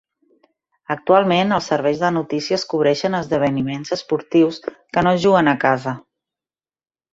[0.93, 5.97] Actualment, els serveis de notícies cobreixen esdeveniments esportius que no es juguen a casa.